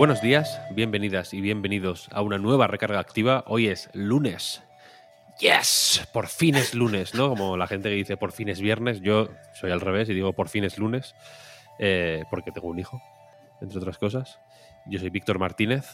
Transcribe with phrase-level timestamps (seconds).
[0.00, 3.44] Buenos días, bienvenidas y bienvenidos a una nueva recarga activa.
[3.46, 4.62] Hoy es lunes.
[5.38, 7.28] Yes, por fin es lunes, ¿no?
[7.28, 10.32] Como la gente que dice por fin es viernes, yo soy al revés y digo
[10.32, 11.14] por fin es lunes,
[11.78, 13.02] eh, porque tengo un hijo,
[13.60, 14.40] entre otras cosas.
[14.86, 15.84] Yo soy Víctor Martínez,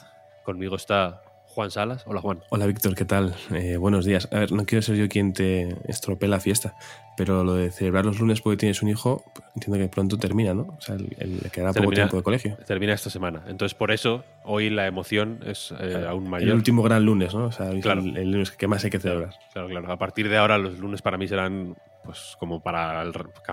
[0.45, 1.21] conmigo está
[1.57, 2.03] Juan Salas.
[2.07, 2.41] Hola Juan.
[2.51, 3.35] Hola Víctor, ¿qué tal?
[3.51, 4.29] Eh, buenos días.
[4.31, 6.75] A ver, no quiero ser yo quien te estropee la fiesta,
[7.17, 9.25] pero lo de celebrar los lunes porque tienes un hijo,
[9.55, 10.65] entiendo que pronto termina, ¿no?
[10.77, 12.59] O sea, el, el le quedará poco tiempo de colegio.
[12.67, 13.43] Termina esta semana.
[13.49, 16.55] Entonces por eso hoy la emoción es eh, aún El mayor.
[16.57, 17.47] último gran lunes, ¿no?
[17.47, 18.03] O sea, el- Claro.
[18.03, 19.31] el, lunes que más hay que celebrar.
[19.55, 19.91] Claro, claro.
[19.91, 23.13] A partir de ahora los lunes para mí serán pues como para, el-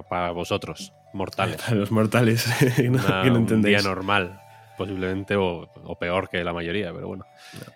[0.10, 1.56] para vosotros, mortales.
[1.64, 2.46] Para los mortales
[2.84, 3.82] no, Una- que no un entendéis.
[3.82, 4.42] día normal,
[4.78, 7.26] posiblemente, o, o peor que la mayoría, pero bueno.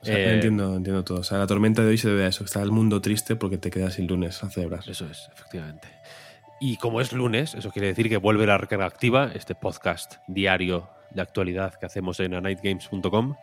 [0.02, 1.20] O sea, Eh, entiendo, entiendo todo.
[1.20, 2.44] O sea, la tormenta de hoy se debe a eso.
[2.44, 4.82] Está el mundo triste porque te quedas sin lunes a celebrar.
[4.88, 5.88] Eso es, efectivamente.
[6.60, 10.90] Y como es lunes, eso quiere decir que vuelve la recarga activa, este podcast diario
[11.12, 13.36] de actualidad que hacemos en anightgames.com.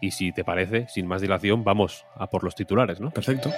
[0.00, 3.10] Y si te parece, sin más dilación, vamos a por los titulares, ¿no?
[3.10, 3.50] Perfecto.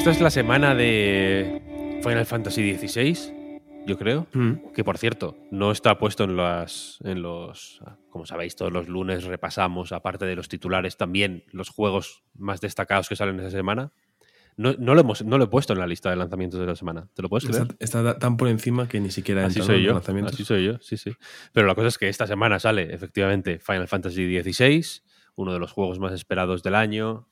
[0.00, 3.52] Esta es la semana de Final Fantasy XVI,
[3.86, 4.26] yo creo.
[4.32, 4.72] Mm.
[4.72, 6.96] Que por cierto, no está puesto en las.
[7.04, 7.82] en los.
[8.08, 13.10] Como sabéis, todos los lunes repasamos, aparte de los titulares, también los juegos más destacados
[13.10, 13.92] que salen esa semana.
[14.56, 16.76] No, no lo, hemos, no lo he puesto en la lista de lanzamientos de la
[16.76, 17.06] semana.
[17.12, 17.64] ¿Te lo puedes creer?
[17.78, 19.92] Está, está tan por encima que ni siquiera Así soy yo.
[19.92, 20.32] lanzamientos.
[20.32, 21.12] Así soy yo, sí, sí.
[21.52, 25.02] Pero la cosa es que esta semana sale efectivamente Final Fantasy XVI,
[25.34, 27.28] uno de los juegos más esperados del año.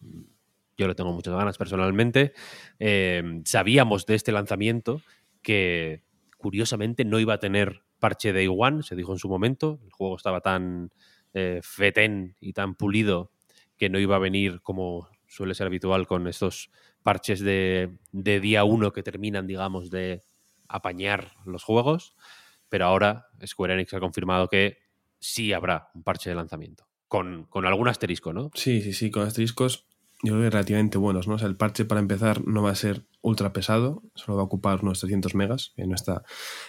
[0.79, 2.33] Yo le tengo muchas ganas personalmente.
[2.79, 5.03] Eh, sabíamos de este lanzamiento
[5.43, 6.05] que
[6.39, 9.81] curiosamente no iba a tener parche Day One, se dijo en su momento.
[9.85, 10.93] El juego estaba tan
[11.35, 13.33] eh, fetén y tan pulido
[13.77, 16.71] que no iba a venir como suele ser habitual con estos
[17.03, 20.23] parches de, día uno que terminan, digamos, de
[20.69, 22.15] apañar los juegos.
[22.69, 24.79] Pero ahora Square Enix ha confirmado que
[25.19, 26.87] sí habrá un parche de lanzamiento.
[27.09, 28.51] Con, con algún asterisco, ¿no?
[28.55, 29.88] Sí, sí, sí, con asteriscos
[30.23, 31.35] yo creo que relativamente buenos, ¿no?
[31.35, 34.47] O sea, el parche para empezar no va a ser ultra pesado, solo va a
[34.47, 36.25] ocupar unos 300 megas, que no está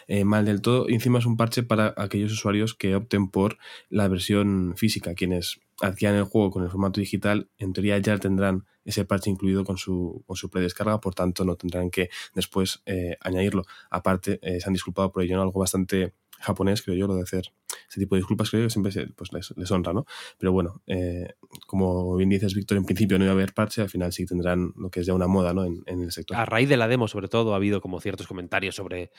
[0.07, 0.87] eh, mal del todo.
[0.87, 3.57] Y encima es un parche para aquellos usuarios que opten por
[3.89, 5.15] la versión física.
[5.15, 9.63] Quienes adquieran el juego con el formato digital, en teoría ya tendrán ese parche incluido
[9.63, 13.63] con su, con su predescarga, por tanto no tendrán que después eh, añadirlo.
[13.89, 15.41] Aparte, eh, se han disculpado por ello, ¿no?
[15.41, 17.51] Algo bastante japonés, creo yo, lo de hacer
[17.89, 20.05] ese tipo de disculpas, creo que siempre se- pues, les, les honra, ¿no?
[20.37, 21.33] Pero bueno, eh,
[21.67, 24.73] como bien dices, Víctor, en principio no iba a haber parche, al final sí tendrán
[24.77, 25.65] lo que es ya una moda, ¿no?
[25.65, 26.37] En, en el sector.
[26.37, 29.11] A raíz de la demo, sobre todo, ha habido como ciertos comentarios sobre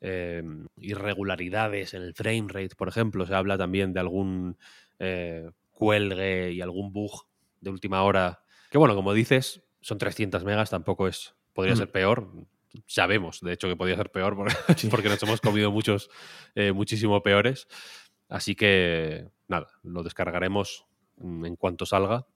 [0.00, 0.42] eh,
[0.76, 3.26] irregularidades en el frame rate, por ejemplo.
[3.26, 4.56] Se habla también de algún
[4.98, 7.26] eh, cuelgue y algún bug
[7.60, 8.42] de última hora.
[8.70, 11.34] Que bueno, como dices, son 300 megas, tampoco es.
[11.52, 11.78] Podría Mm.
[11.78, 12.30] ser peor.
[12.86, 14.88] Sabemos, de hecho, que podría ser peor porque, Sí.
[14.90, 16.10] porque nos hemos comido muchos,
[16.54, 17.66] eh, muchísimo peores.
[18.28, 20.86] Así que, nada, lo descargaremos
[21.16, 22.26] mm, en cuanto salga.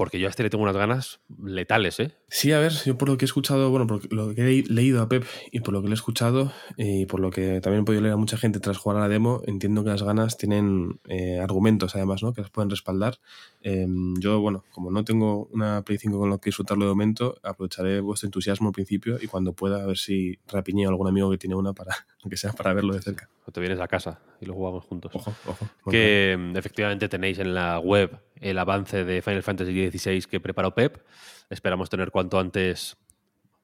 [0.00, 2.10] Porque yo a este le tengo unas ganas letales, ¿eh?
[2.30, 5.02] Sí, a ver, yo por lo que he escuchado, bueno, por lo que he leído
[5.02, 7.84] a Pep y por lo que le he escuchado y por lo que también he
[7.84, 11.00] podido leer a mucha gente tras jugar a la demo, entiendo que las ganas tienen
[11.06, 12.32] eh, argumentos además, ¿no?
[12.32, 13.18] Que las pueden respaldar.
[13.60, 13.86] Eh,
[14.18, 18.00] yo, bueno, como no tengo una Play 5 con lo que disfrutarlo de momento, aprovecharé
[18.00, 21.36] vuestro entusiasmo al principio y cuando pueda a ver si rapiñeo a algún amigo que
[21.36, 21.94] tiene una para,
[22.24, 23.28] aunque sea para verlo de cerca.
[23.50, 25.10] O te vienes a casa y lo jugamos juntos.
[25.12, 25.68] Ojo, ojo.
[25.90, 30.72] que mm, efectivamente tenéis en la web el avance de Final Fantasy XVI que preparó
[30.72, 31.04] Pep.
[31.48, 32.96] Esperamos tener cuanto antes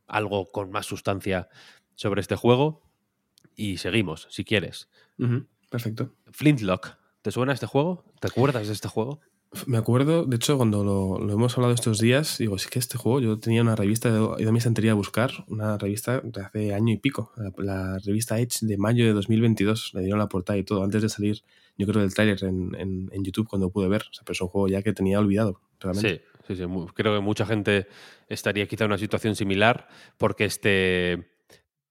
[0.08, 1.49] algo con más sustancia
[1.94, 2.82] sobre este juego.
[3.55, 4.88] Y seguimos, si quieres.
[5.70, 6.16] Perfecto.
[6.32, 8.05] Flintlock, ¿te suena este juego?
[8.20, 9.20] ¿Te acuerdas de este juego?
[9.66, 13.20] Me acuerdo, de hecho, cuando lo, hemos hablado estos días, digo, sí que este juego,
[13.20, 14.12] yo tenía una revista, he
[14.43, 18.76] ido a a buscar, una revista de hace año y pico, la, revista Edge de
[18.76, 21.43] mayo de 2022, le dieron la portada y todo, antes de salir,
[21.78, 24.69] yo creo, del tráiler en, YouTube cuando pude ver, o sea, pero es un juego
[24.69, 26.25] ya que tenía olvidado, realmente.
[26.46, 26.64] Sí, sí, sí.
[26.94, 27.87] Creo que mucha gente
[28.28, 29.88] estaría quizá en una situación similar
[30.19, 31.28] porque este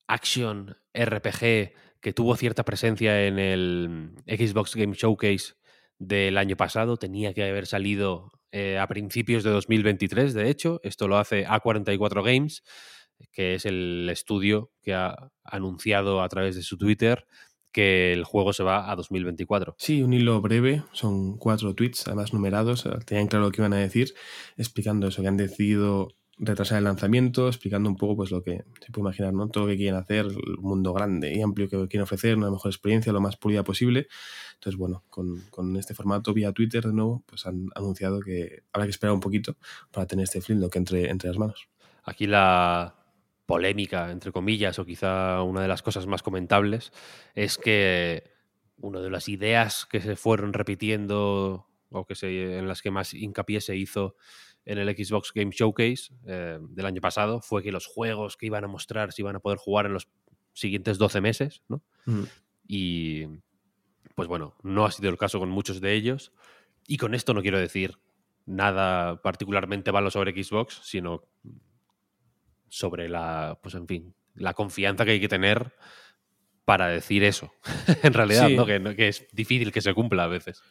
[0.07, 5.55] action RPG que tuvo cierta presencia en el Xbox Game Showcase
[5.99, 11.07] del año pasado, tenía que haber salido eh, a principios de 2023, de hecho, esto
[11.07, 12.63] lo hace A44 Games,
[13.31, 17.25] que es el estudio que ha anunciado a través de su Twitter
[17.71, 19.75] que el juego se va a 2024.
[19.77, 23.79] Sí, un hilo breve, son cuatro tweets, además numerados, tenían claro lo que iban a
[23.79, 24.13] decir,
[24.55, 26.07] explicando eso, que han decidido
[26.37, 29.47] retrasar el lanzamiento, explicando un poco pues lo que se puede imaginar, ¿no?
[29.47, 32.71] Todo lo que quieren hacer, el mundo grande y amplio que quieren ofrecer, una mejor
[32.71, 34.07] experiencia, lo más pulida posible.
[34.55, 38.85] Entonces, bueno, con, con este formato vía Twitter de nuevo, pues han anunciado que habrá
[38.85, 39.55] que esperar un poquito
[39.91, 41.67] para tener este que entre, entre las manos.
[42.03, 42.95] Aquí la
[43.45, 46.91] polémica, entre comillas, o quizá una de las cosas más comentables,
[47.33, 48.23] es que
[48.77, 53.13] una de las ideas que se fueron repitiendo o que se, en las que más
[53.13, 54.15] hincapié se hizo
[54.65, 58.63] en el Xbox Game Showcase eh, del año pasado fue que los juegos que iban
[58.63, 60.09] a mostrar se iban a poder jugar en los
[60.53, 61.83] siguientes 12 meses, ¿no?
[62.05, 62.23] Mm.
[62.67, 63.25] Y
[64.15, 66.33] pues bueno, no ha sido el caso con muchos de ellos.
[66.87, 67.99] Y con esto no quiero decir
[68.45, 71.23] nada particularmente malo sobre Xbox, sino
[72.69, 75.73] sobre la, pues en fin, la confianza que hay que tener
[76.63, 77.53] para decir eso.
[78.03, 78.65] en realidad, ¿no?
[78.65, 80.61] Que, que, es difícil que se cumpla a veces.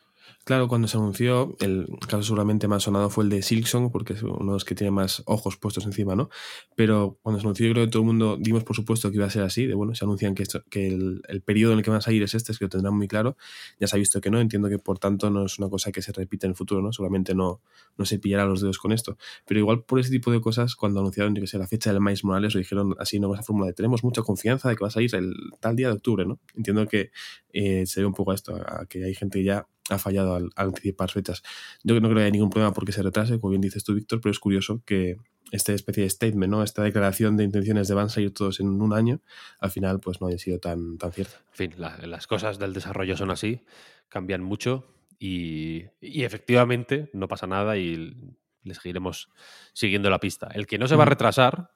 [0.45, 4.23] Claro, cuando se anunció, el caso seguramente más sonado fue el de Silksong, porque es
[4.23, 6.29] uno de los que tiene más ojos puestos encima, ¿no?
[6.77, 9.25] Pero cuando se anunció, yo creo que todo el mundo dimos por supuesto que iba
[9.25, 11.99] a ser así, de bueno, se anuncian que, que el, periodo en el que van
[11.99, 13.39] a salir es este, es que lo tendrán muy claro.
[13.81, 16.03] Ya se ha visto que no, entiendo que por tanto no es una cosa que
[16.03, 16.93] se repite en el futuro, ¿no?
[16.93, 17.63] Seguramente no,
[17.97, 19.17] no se pillará los dedos con esto.
[19.47, 22.23] Pero igual por ese tipo de cosas, cuando anunciaron que sea la fecha del Miles
[22.23, 24.89] Morales, lo dijeron así, no vas a fórmula de tenemos mucha confianza de que va
[24.89, 26.39] a salir el tal día de octubre, ¿no?
[26.55, 27.11] Entiendo que
[27.55, 30.51] eh, se ve un poco a esto, a que hay gente ya ha fallado al,
[30.57, 31.43] anticipar fechas.
[31.83, 34.21] Yo no creo que haya ningún problema porque se retrase, como bien dices tú, Víctor,
[34.21, 35.17] pero es curioso que
[35.53, 36.63] esta especie de statement, ¿no?
[36.63, 39.21] esta declaración de intenciones de van a salir todos en un año,
[39.61, 41.37] al final pues no haya sido tan, tan cierta.
[41.51, 43.61] En fin, las cosas del desarrollo son así,
[44.09, 44.87] cambian mucho
[45.19, 48.17] y, y, efectivamente no pasa nada y
[48.65, 49.29] les seguiremos
[49.73, 50.49] siguiendo la pista.
[50.53, 51.11] El que no se va a mm.
[51.11, 51.71] retrasar,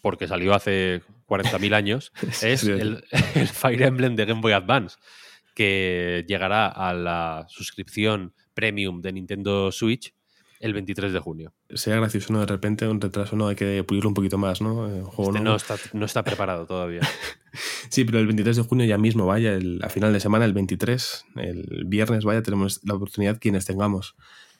[0.00, 2.12] porque salió hace 40.000 años,
[2.42, 3.04] es el,
[3.34, 4.96] el Fire Emblem de Game Boy Advance
[5.54, 10.14] que llegará a la suscripción premium de Nintendo Switch
[10.62, 11.52] el 23 de junio.
[11.74, 12.38] Sea gracioso, ¿no?
[12.38, 13.48] De repente un retraso, ¿no?
[13.48, 14.86] Hay que pulirlo un poquito más, ¿no?
[14.86, 17.00] Este no, está, no está preparado todavía.
[17.90, 21.24] sí, pero el 23 de junio ya mismo, vaya, a final de semana, el 23,
[21.36, 24.14] el viernes, vaya, tenemos la oportunidad quienes tengamos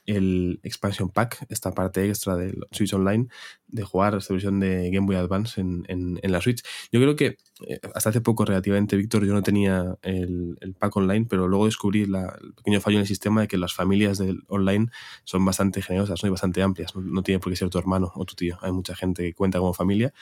[0.06, 3.28] el expansion pack, esta parte extra del Switch Online,
[3.68, 6.62] de jugar esta versión de Game Boy Advance en, en, la Switch.
[6.90, 10.96] Yo creo que eh, hasta hace poco, relativamente, Víctor, yo no tenía el, el pack
[10.96, 14.18] online, pero luego descubrí la, el pequeño fallo en el sistema de que las familias
[14.18, 14.88] del online
[15.24, 16.28] son bastante generosas ¿no?
[16.28, 16.94] y bastante amplias.
[16.94, 18.58] No, no tiene por qué ser tu hermano o tu tío.
[18.62, 20.12] Hay mucha gente que cuenta como familia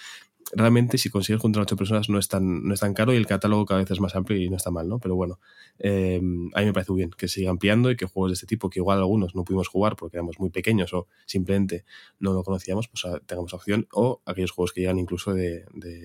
[0.53, 3.27] realmente si consigues juntar ocho personas no es, tan, no es tan caro y el
[3.27, 4.99] catálogo cada vez es más amplio y no está mal, ¿no?
[4.99, 5.41] Pero bueno,
[5.79, 6.21] eh,
[6.55, 8.71] a mí me parece muy bien que siga ampliando y que juegos de este tipo,
[8.71, 11.85] que igual algunos no pudimos jugar porque éramos muy pequeños o simplemente
[12.19, 13.87] no lo conocíamos, pues ah, tengamos opción.
[13.93, 15.65] O aquellos juegos que llegan incluso de,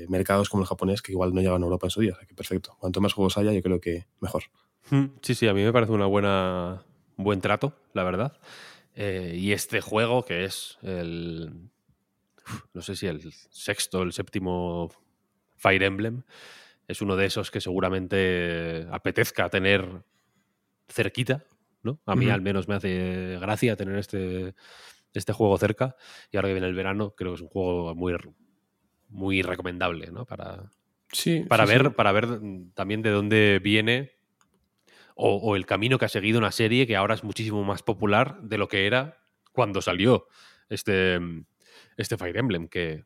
[0.09, 2.13] mercados como el japonés que igual no llegan a Europa en su día.
[2.13, 2.75] O sea que perfecto.
[2.79, 4.43] Cuanto más juegos haya, yo creo que mejor.
[4.89, 6.83] Hmm, sí, sí, a mí me parece una buena
[7.17, 8.37] buen trato, la verdad.
[8.95, 11.69] Eh, y este juego, que es el
[12.73, 14.89] no sé si el sexto, el séptimo
[15.55, 16.23] Fire Emblem,
[16.87, 20.03] es uno de esos que seguramente apetezca tener
[20.87, 21.45] cerquita,
[21.81, 21.99] ¿no?
[22.05, 24.53] A mí al menos me hace gracia tener este,
[25.13, 25.95] este juego cerca
[26.31, 28.15] y ahora que viene el verano creo que es un juego muy,
[29.09, 30.25] muy recomendable, ¿no?
[30.25, 30.71] Para,
[31.11, 32.39] sí, para, ver, para ver
[32.75, 34.11] también de dónde viene
[35.15, 38.41] o, o, el camino que ha seguido una serie que ahora es muchísimo más popular
[38.41, 39.17] de lo que era
[39.53, 40.27] cuando salió
[40.69, 41.19] este,
[41.97, 43.05] este Fire Emblem, que,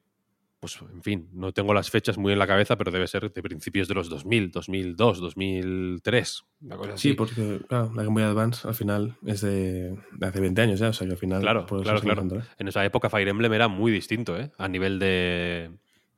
[0.59, 3.41] pues, en fin, no tengo las fechas muy en la cabeza, pero debe ser de
[3.41, 7.09] principios de los 2000, 2002, 2003, una cosa así.
[7.09, 10.89] Sí, porque, claro, la Game Boy Advance al final es de, hace 20 años ya,
[10.89, 11.41] o sea que al final...
[11.41, 12.41] Claro, claro, claro.
[12.57, 14.51] En esa época Fire Emblem era muy distinto, ¿eh?
[14.57, 15.71] A nivel de,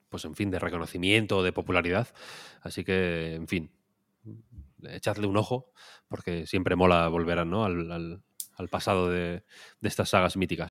[0.09, 2.07] pues, en fin, de reconocimiento, de popularidad.
[2.61, 3.71] Así que, en fin,
[4.83, 5.71] echadle un ojo,
[6.07, 7.63] porque siempre mola volver ¿no?
[7.63, 8.23] al, al,
[8.55, 9.43] al pasado de,
[9.79, 10.70] de estas sagas míticas.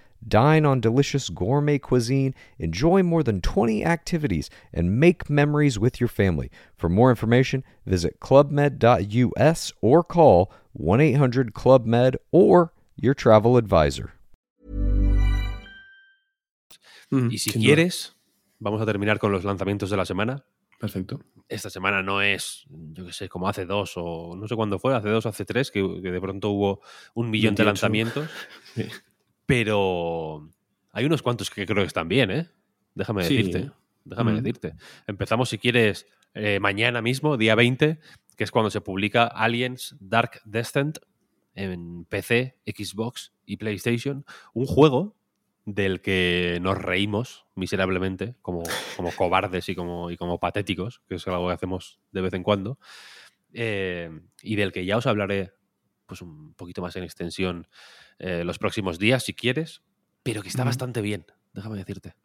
[0.27, 6.07] Dine on delicious gourmet cuisine, enjoy more than 20 activities, and make memories with your
[6.07, 6.49] family.
[6.77, 14.11] For more information, visit clubmed.us or call 1 800 Club Med or your travel advisor.
[17.09, 17.65] Mm, Y si sin duda.
[17.75, 18.15] quieres,
[18.59, 20.45] vamos a terminar con los lanzamientos de la semana.
[20.79, 21.19] Perfecto.
[21.49, 24.95] Esta semana no es, yo qué sé, como hace dos o no sé cuándo fue,
[24.95, 26.81] hace dos o hace tres, que, que de pronto hubo
[27.13, 28.29] un millón de lanzamientos.
[28.75, 28.87] Sí.
[29.51, 30.49] Pero
[30.93, 32.49] hay unos cuantos que creo que están bien, ¿eh?
[32.95, 33.35] Déjame Sí.
[33.35, 33.71] decirte.
[34.05, 34.35] Déjame Mm.
[34.37, 34.73] decirte.
[35.07, 37.99] Empezamos, si quieres, eh, mañana mismo, día 20,
[38.37, 40.99] que es cuando se publica Aliens Dark Descent
[41.53, 44.23] en PC, Xbox y PlayStation.
[44.53, 45.17] Un juego
[45.65, 48.63] del que nos reímos miserablemente, como,
[48.95, 52.43] como cobardes y como, y como patéticos, que es algo que hacemos de vez en
[52.43, 52.79] cuando,
[53.53, 54.09] eh,
[54.41, 55.51] y del que ya os hablaré
[56.11, 57.67] pues un poquito más en extensión
[58.19, 59.81] eh, los próximos días, si quieres,
[60.23, 62.15] pero que está bastante bien, déjame decirte.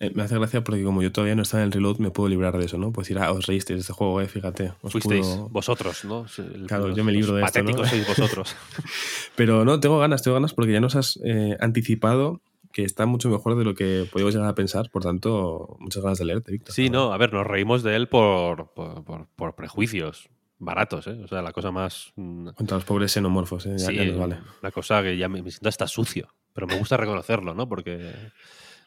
[0.00, 2.30] Eh, me hace gracia porque como yo todavía no estaba en el reload, me puedo
[2.30, 2.90] librar de eso, ¿no?
[2.90, 4.72] Pues decir, ah, os reísteis de este juego, eh, fíjate.
[4.80, 6.24] os Fuisteis pudo- vosotros, ¿no?
[6.38, 7.72] El- Claro, los- yo me libro de esto, ¿no?
[7.72, 8.56] Patéticos sois vosotros.
[9.36, 12.40] Pero no, tengo ganas, tengo ganas porque ya nos has eh, anticipado
[12.72, 14.90] que está mucho mejor de lo que podíamos llegar a pensar.
[14.90, 16.74] Por tanto, muchas ganas de leerte, Víctor.
[16.74, 21.18] Sí, no, a ver, nos reímos de él por, por, por- por prejuicios baratos, ¿eh?
[21.24, 22.12] O sea, la cosa más...
[22.16, 23.74] mm, Contra los pobres xenomorfos, ¿eh?
[23.78, 24.38] Ya, sí, ya nos vale.
[24.62, 27.68] una cosa que ya me, me siento hasta sucio, pero me gusta reconocerlo, ¿no?
[27.68, 28.12] Porque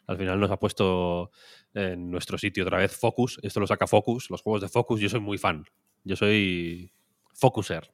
[0.08, 1.32] al final nos ha puesto
[1.74, 5.08] en nuestro sitio otra vez Focus, esto lo saca Focus, los juegos de Focus, yo
[5.10, 5.64] soy muy fan,
[6.04, 6.92] yo soy
[7.34, 7.92] Focuser.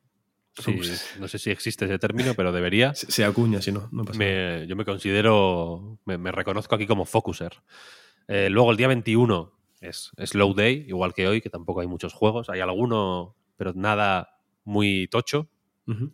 [0.60, 0.80] Sí,
[1.20, 2.96] no sé si existe ese término, pero debería.
[2.96, 4.32] Se, se acuña, si no, no pasa nada.
[4.62, 7.52] Me- yo me considero, me, me reconozco aquí como Focuser.
[8.28, 12.14] Eh, luego el día 21 es Slow Day, igual que hoy, que tampoco hay muchos
[12.14, 15.50] juegos, hay alguno, pero nada muy tocho.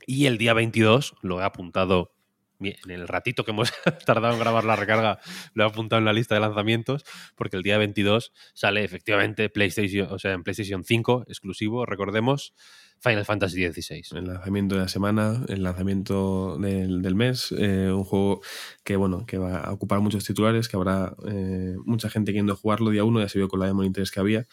[0.05, 2.13] Y el día 22 lo he apuntado
[2.59, 3.71] en el ratito que hemos
[4.05, 5.19] tardado en grabar la recarga,
[5.53, 7.03] lo he apuntado en la lista de lanzamientos,
[7.35, 12.53] porque el día 22 sale efectivamente PlayStation, o sea, en PlayStation 5 exclusivo, recordemos,
[12.99, 14.17] Final Fantasy XVI.
[14.17, 18.41] El lanzamiento de la semana, el lanzamiento del, del mes, eh, un juego
[18.85, 22.91] que bueno, que va a ocupar muchos titulares, que habrá eh, mucha gente queriendo jugarlo
[22.91, 24.47] día uno, ya se vio con la demo el interés que había.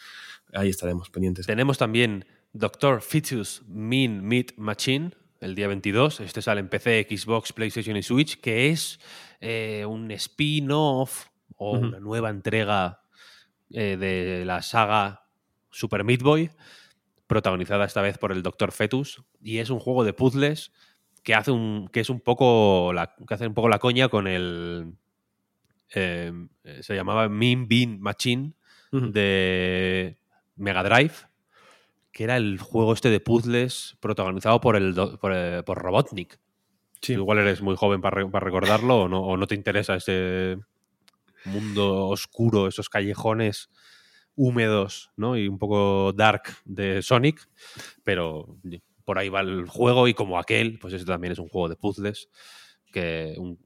[0.53, 1.45] Ahí estaremos pendientes.
[1.45, 6.19] Tenemos también Doctor Fetus Mean Meat Machine, el día 22.
[6.19, 8.99] Este sale en PC, Xbox, PlayStation y Switch, que es
[9.39, 13.01] eh, un spin-off o una nueva entrega
[13.69, 15.27] eh, de la saga
[15.69, 16.51] Super Meat Boy,
[17.25, 19.23] protagonizada esta vez por el Doctor Fetus.
[19.41, 20.73] Y es un juego de puzzles
[21.23, 21.87] que hace un.
[21.87, 22.91] que es un poco.
[22.93, 24.93] La, que hace un poco la coña con el.
[25.95, 26.33] eh,
[26.81, 28.53] se llamaba Mean Bean Machine
[28.91, 30.17] de
[30.57, 31.13] Mega Drive,
[32.11, 36.39] que era el juego este de puzzles protagonizado por, el, por, eh, por Robotnik.
[37.01, 37.13] Sí.
[37.13, 40.57] Igual eres muy joven para, para recordarlo o no, o no te interesa ese
[41.45, 43.69] mundo oscuro, esos callejones
[44.35, 45.37] húmedos ¿no?
[45.37, 47.49] y un poco dark de Sonic,
[48.03, 48.57] pero
[49.05, 51.75] por ahí va el juego y como aquel, pues este también es un juego de
[51.75, 52.29] puzzles,
[52.91, 53.59] que un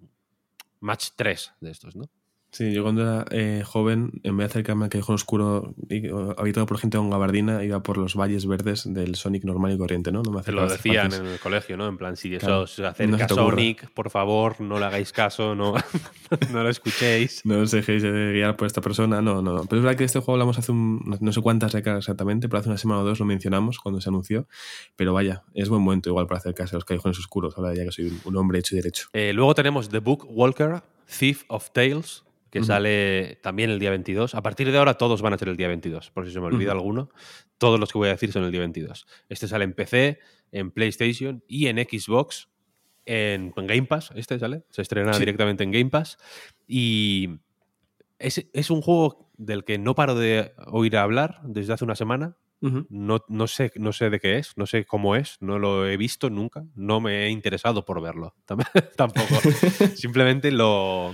[0.80, 2.10] match 3 de estos, ¿no?
[2.56, 6.40] Sí, yo cuando era eh, joven, en vez de acercarme al callejón oscuro y- o-
[6.40, 10.10] habitado por gente con gabardina, iba por los valles verdes del Sonic normal y corriente,
[10.14, 10.22] ¿no?
[10.24, 11.86] No me lo decían en el colegio, ¿no?
[11.90, 13.58] En plan, si eso Claro, se no acerca se ocurra.
[13.58, 15.74] Sonic, por favor, no le hagáis caso, no,
[16.54, 17.42] no lo escuchéis.
[17.46, 19.66] No os dejéis de guiar por esta persona, no, no, no.
[19.66, 22.00] Pero es verdad que de este juego hablamos hace un, no- no sé cuántas décadas
[22.06, 24.48] exactamente, pero hace una semana o dos lo mencionamos cuando se anunció.
[24.96, 27.92] Pero vaya, es buen momento igual para acercarse a los callejones oscuros, ahora ya que
[27.92, 29.10] soy un, un hombre hecho y derecho.
[29.12, 30.82] Eh, luego tenemos The Book Walker,
[31.20, 32.24] Thief of Tales,
[32.60, 34.34] que sale también el día 22.
[34.36, 36.46] A partir de ahora todos van a ser el día 22, por si se me
[36.48, 37.10] olvida alguno.
[37.58, 39.06] Todos los que voy a decir son el día 22.
[39.30, 40.20] Este sale en PC,
[40.52, 42.48] en PlayStation y en Xbox,
[43.06, 44.12] en, en Game Pass.
[44.16, 45.20] Este sale, se estrena Sí.
[45.20, 46.18] directamente en Game Pass.
[46.68, 47.30] Y
[48.20, 52.38] es, es un juego del que no paro de oír hablar desde hace una semana.
[52.90, 55.98] No, no, sé, no sé de qué es, no sé cómo es, no lo he
[55.98, 59.36] visto nunca, no me he interesado por verlo tam- tampoco.
[59.96, 61.14] Simplemente lo...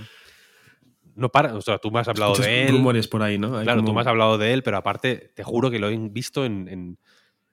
[1.14, 2.72] No para, o sea, tú me has hablado Escuchas de él.
[2.72, 3.56] rumores por ahí, ¿no?
[3.58, 5.96] Hay Claro, tú me has hablado de él, pero aparte te juro que lo he
[5.96, 6.98] visto en, en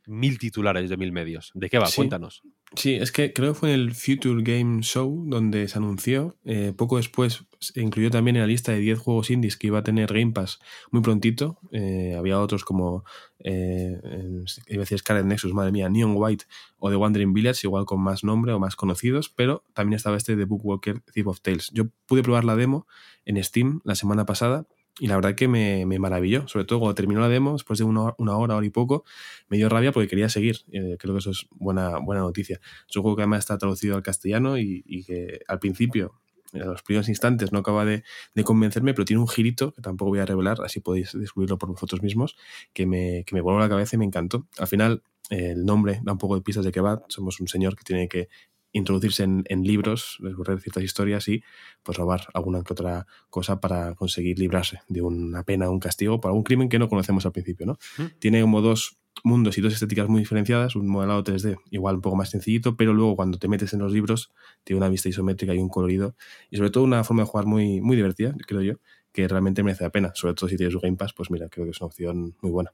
[0.10, 1.52] mil titulares de mil medios.
[1.54, 1.86] ¿De qué va?
[1.86, 1.98] Sí.
[1.98, 2.42] Cuéntanos.
[2.76, 6.36] Sí, es que creo que fue en el Future Game Show donde se anunció.
[6.46, 9.80] eh, poco después se incluyó también en la lista de 10 juegos indies que iba
[9.80, 10.60] a tener Game Pass
[10.92, 11.60] muy prontito.
[11.72, 13.04] Eh, había otros como,
[13.44, 16.46] eh, en- iba a decir Scarlet Nexus, madre mía, Neon White
[16.78, 20.36] o The Wandering Village, igual con más nombre o más conocidos, pero también estaba este
[20.36, 21.70] de Bookwalker Thief of Tales.
[21.74, 22.88] Yo pude probar la demo
[23.26, 24.66] en Steam la semana pasada
[25.00, 27.86] y la verdad que me, me maravilló, sobre todo cuando terminó la demo, después de
[27.86, 29.06] una, una hora, hora y poco,
[29.48, 30.58] me dio rabia porque quería seguir.
[30.72, 32.60] Eh, creo que eso es buena, buena noticia.
[32.88, 36.20] Es un juego que además está traducido al castellano y, y que al principio,
[36.52, 38.04] en los primeros instantes, no acaba de,
[38.36, 41.70] de convencerme, pero tiene un girito que tampoco voy a revelar, así podéis descubrirlo por
[41.70, 42.36] vosotros mismos,
[42.74, 44.48] que me, que me voló la cabeza y me encantó.
[44.58, 47.04] Al final, el nombre da un poco de pistas de qué va.
[47.08, 48.30] Somos un señor que tiene que
[48.72, 51.44] introducirse en, en libros, descubrir ciertas historias y
[51.84, 56.20] pues robar alguna que otra cosa para conseguir librarse de una pena o un castigo
[56.20, 57.78] por algún crimen que no conocemos al principio, ¿no?
[58.20, 62.16] Tiene como dos mundos y dos estéticas muy diferenciadas, un modelado 3D igual un poco
[62.16, 64.32] más sencillito, pero luego cuando te metes en los libros
[64.64, 66.16] tiene una vista isométrica y un colorido
[66.50, 68.74] y sobre todo una forma de jugar muy, muy divertida, creo yo,
[69.12, 71.66] que realmente merece la pena, sobre todo si tienes un Game Pass, pues mira, creo
[71.66, 72.72] que es una opción muy buena.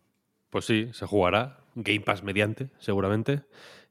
[0.55, 3.41] Pues sí, se jugará Game Pass mediante, seguramente.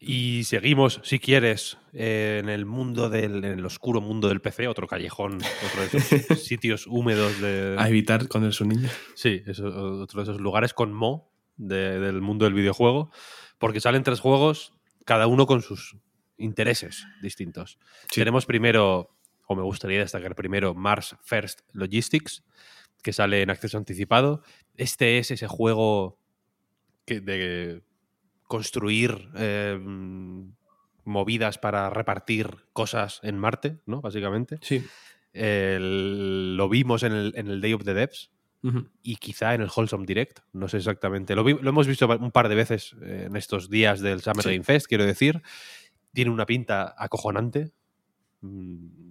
[0.00, 4.66] Y seguimos, si quieres, eh, en el mundo del, en el oscuro mundo del PC,
[4.66, 5.35] otro callejón,
[5.66, 7.76] otro de esos sitios húmedos de.
[7.78, 8.88] A evitar con el su niño.
[9.14, 9.66] Sí, eso,
[10.00, 13.11] otro de esos lugares con mo de- del mundo del videojuego,
[13.59, 14.73] porque salen tres juegos,
[15.04, 15.99] cada uno con sus
[16.38, 17.78] intereses distintos.
[18.11, 18.23] Sí.
[18.23, 19.11] Tenemos primero,
[19.47, 22.42] o me gustaría destacar primero, Mars First Logistics,
[23.02, 24.40] que sale en acceso anticipado.
[24.78, 26.24] Este es ese juego
[27.04, 27.82] que, de
[28.46, 29.78] construir eh,
[31.04, 34.00] movidas para repartir cosas en Marte, ¿no?
[34.00, 34.58] Básicamente.
[34.62, 34.84] Sí.
[35.32, 38.30] El- lo vimos en el, en el Day of the Devs
[39.02, 41.34] y quizá en el Wholesome Direct, no sé exactamente.
[41.37, 44.42] Lo, vi- lo hemos visto un par de veces eh, en estos días del Summer
[44.42, 44.50] Sí.
[44.52, 45.42] Game Fest, quiero decir.
[46.14, 47.73] Tiene una pinta acojonante.
[48.40, 49.03] Mm,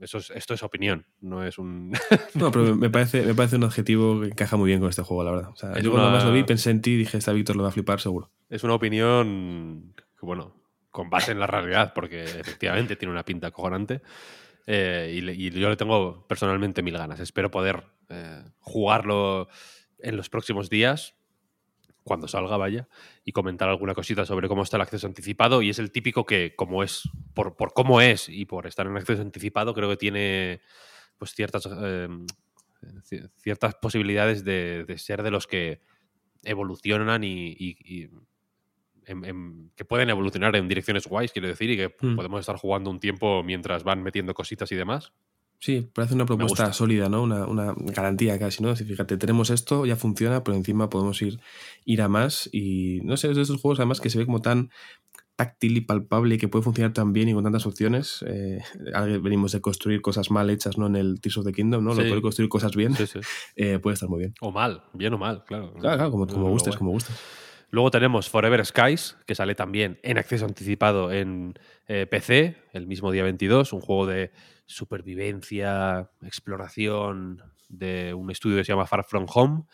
[0.00, 1.92] Eso es- esto es opinión, no es un...
[2.34, 5.24] No, pero me parece, me parece un adjetivo que encaja muy bien con este juego,
[5.24, 5.50] la verdad.
[5.50, 7.56] O sea, yo cuando una- más lo vi pensé en ti y dije, esta Víctor
[7.56, 8.30] lo va a flipar seguro.
[8.48, 10.56] es una opinión que, bueno,
[10.90, 14.02] con base en la realidad, porque efectivamente tiene una pinta acojonante.
[14.66, 17.18] Eh, y, le- y yo le tengo personalmente mil ganas.
[17.18, 19.48] Espero poder eh, jugarlo
[19.98, 21.16] en los próximos días,
[22.04, 22.88] cuando salga, vaya,
[23.24, 25.62] y comentar alguna cosita sobre cómo está el acceso anticipado.
[25.62, 28.96] Y es el típico que, como es, por, por cómo es y por estar en
[28.96, 30.60] acceso anticipado, creo que tiene
[31.18, 32.08] pues ciertas, eh,
[33.08, 35.80] ci- ciertas posibilidades de, de ser de los que
[36.42, 38.10] evolucionan y, y- y
[39.06, 42.16] en- en- que pueden evolucionar en direcciones guays, quiero decir, y que Hmm.
[42.16, 45.12] podemos estar jugando un tiempo mientras van metiendo cositas y demás.
[45.64, 47.22] Sí, parece una propuesta sólida, ¿no?
[47.22, 48.70] Una, una garantía casi, ¿no?
[48.70, 51.38] Así, fíjate, tenemos esto, ya funciona, pero encima podemos ir,
[51.84, 52.50] ir a más.
[52.52, 54.70] Y no sé, es de esos juegos además que se ve como tan
[55.36, 58.24] táctil y palpable y que puede funcionar tan bien y con tantas opciones.
[58.26, 58.58] Eh,
[59.22, 60.88] venimos de construir cosas mal hechas, ¿no?
[60.88, 61.90] En el Tears of the Kingdom, ¿no?
[61.90, 62.02] Lo Sí.
[62.02, 63.20] de poder construir cosas bien Sí, sí.
[63.54, 64.34] eh, puede estar muy bien.
[64.40, 65.72] O mal, bien o mal, claro.
[65.74, 67.14] Claro, claro, como, como Lo gustes, como gustes.
[67.72, 71.54] Luego tenemos Forever Skies, que sale también en acceso anticipado en
[71.88, 74.30] eh, PC, el mismo día 22, un juego de
[74.66, 79.64] supervivencia, exploración de un estudio que se llama Far From Home.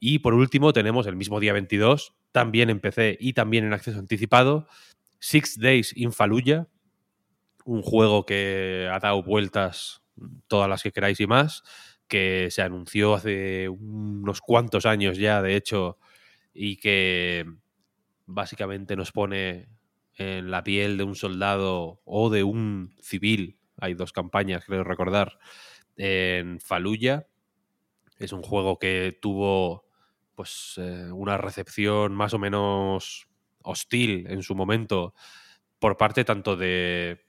[0.00, 4.00] Y por último tenemos el mismo día 22, también en PC y también en acceso
[4.00, 4.66] anticipado,
[5.20, 6.66] Six Days in Fallujah,
[7.64, 10.02] un juego que ha dado vueltas
[10.48, 11.62] todas las que queráis y más,
[12.08, 15.96] que se anunció hace unos cuantos años ya, de hecho,
[16.56, 17.46] y que
[18.26, 19.68] básicamente nos pone
[20.14, 23.58] en la piel de un soldado o de un civil.
[23.78, 25.38] Hay dos campañas, creo recordar,
[25.96, 27.26] en Fallujah.
[28.18, 29.84] Es un juego que tuvo
[30.34, 33.28] pues eh, una recepción más o menos
[33.62, 35.14] hostil en su momento
[35.78, 37.24] por parte tanto de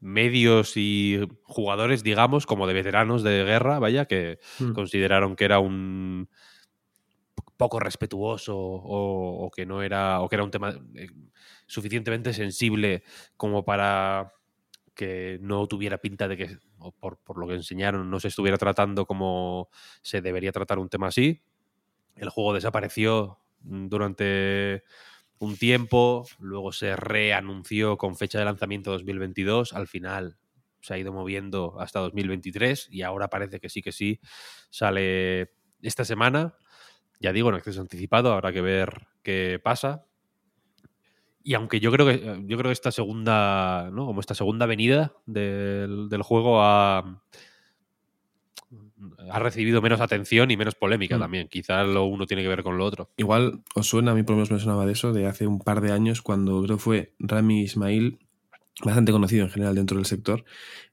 [0.00, 4.72] medios y jugadores, digamos, como de veteranos de guerra, vaya, que Mm.
[4.72, 6.30] consideraron que era un
[7.60, 11.08] poco respetuoso o, que no era o que era un tema eh,
[11.66, 13.04] suficientemente sensible
[13.36, 14.32] como para
[14.94, 18.56] que no tuviera pinta de que o por, por lo que enseñaron no se estuviera
[18.56, 19.68] tratando como
[20.00, 21.42] se debería tratar un tema así.
[22.16, 24.84] El juego desapareció mm, durante
[25.38, 30.38] un tiempo luego se reanunció con fecha de lanzamiento 2022 al final
[30.80, 34.18] se ha ido moviendo hasta 2023 y ahora parece que sí que sí
[34.70, 36.54] sale esta semana
[37.20, 40.04] ya digo, en acceso anticipado, habrá que ver qué pasa.
[41.42, 44.06] Y aunque yo creo que yo creo que esta segunda, ¿no?
[44.06, 47.22] Como esta segunda venida del, del juego ha
[49.30, 51.20] ha recibido menos atención y menos polémica Mm.
[51.20, 51.48] también.
[51.48, 53.10] Quizás lo uno tiene que ver con lo otro.
[53.16, 55.58] Igual os suena, a mí por lo menos me sonaba de eso, de hace un
[55.58, 58.18] par de años, cuando creo que fue Rami Ismail,
[58.84, 60.44] bastante conocido en general dentro del sector,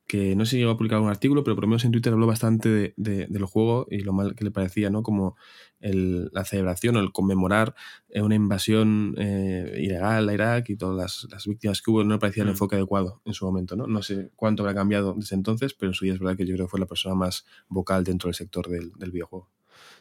[0.07, 2.11] que no sé si llegó a publicar algún artículo, pero por lo menos en Twitter
[2.13, 5.03] habló bastante de, de- del juego y lo mal que le parecía, ¿no?
[5.03, 5.35] Como
[5.79, 7.75] el- la celebración o el conmemorar
[8.09, 12.13] eh, una invasión eh, ilegal a Irak y todas las, las víctimas que hubo, no
[12.15, 12.51] le parecía el Mm.
[12.51, 13.85] enfoque adecuado en su momento, ¿no?
[13.87, 16.55] No sé cuánto habrá cambiado desde entonces, pero en su día es verdad que yo
[16.55, 19.49] creo que fue la persona más vocal dentro del sector del, del videojuego.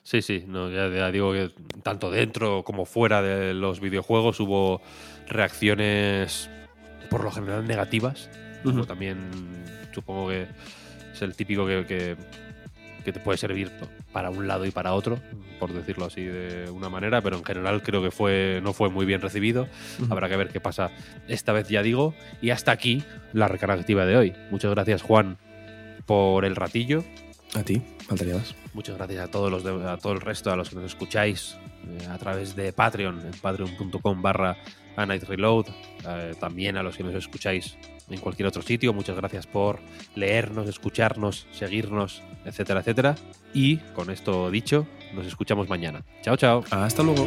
[0.03, 1.51] Sí, sí, no, ya, ya digo que
[1.83, 4.81] tanto dentro como fuera de los videojuegos hubo
[5.27, 6.49] reacciones
[7.07, 8.29] por lo general negativas.
[8.63, 8.87] como Ujú.
[8.87, 9.19] también
[9.95, 10.47] supongo que
[11.15, 12.17] es el típico que, que-
[13.05, 13.71] que te puede servir
[14.13, 15.21] para un lado y para otro,
[15.61, 19.07] por decirlo así de una manera, pero en general creo que fue, no fue muy
[19.07, 19.69] bien recibido.
[20.01, 20.13] Ujú.
[20.13, 20.91] Habrá que ver qué pasa
[21.29, 22.15] esta vez, ya digo.
[22.43, 24.35] Y hasta aquí la recarga activa de hoy.
[24.51, 25.37] Muchas gracias, Juan,
[26.05, 27.05] por el ratillo.
[27.55, 28.35] A ti, faltaría.
[28.75, 31.57] Muchas gracias a todos los de- a todo el resto, a los que nos escucháis
[31.87, 34.57] eh, a través de Patreon, en patreon.com barra
[34.97, 35.67] a Night Reload,
[36.07, 37.77] eh, también a los que nos escucháis
[38.09, 38.93] en cualquier otro sitio.
[38.93, 39.81] Muchas gracias por
[40.15, 43.15] leernos, escucharnos, seguirnos, etcétera, etcétera.
[43.53, 46.05] Y con esto dicho, nos escuchamos mañana.
[46.23, 46.65] Chao, chao.
[46.71, 47.27] Hasta luego.